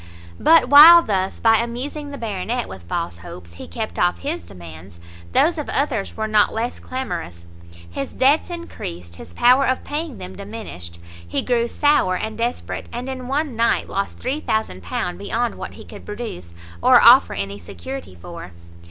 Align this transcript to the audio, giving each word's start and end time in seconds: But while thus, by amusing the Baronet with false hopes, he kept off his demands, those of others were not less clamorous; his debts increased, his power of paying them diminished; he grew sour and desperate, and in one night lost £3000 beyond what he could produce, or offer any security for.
But 0.39 0.67
while 0.67 1.03
thus, 1.03 1.39
by 1.39 1.57
amusing 1.57 2.09
the 2.09 2.17
Baronet 2.17 2.67
with 2.67 2.81
false 2.89 3.19
hopes, 3.19 3.53
he 3.53 3.67
kept 3.67 3.99
off 3.99 4.17
his 4.17 4.41
demands, 4.41 4.99
those 5.31 5.59
of 5.59 5.69
others 5.69 6.17
were 6.17 6.27
not 6.27 6.51
less 6.55 6.79
clamorous; 6.79 7.45
his 7.87 8.11
debts 8.11 8.49
increased, 8.49 9.17
his 9.17 9.31
power 9.35 9.63
of 9.67 9.83
paying 9.83 10.17
them 10.17 10.35
diminished; 10.35 10.97
he 11.27 11.43
grew 11.43 11.67
sour 11.67 12.15
and 12.15 12.35
desperate, 12.35 12.89
and 12.91 13.07
in 13.09 13.27
one 13.27 13.55
night 13.55 13.87
lost 13.87 14.17
£3000 14.17 15.19
beyond 15.19 15.53
what 15.53 15.73
he 15.75 15.85
could 15.85 16.03
produce, 16.03 16.55
or 16.81 16.99
offer 16.99 17.35
any 17.35 17.59
security 17.59 18.17
for. 18.19 18.53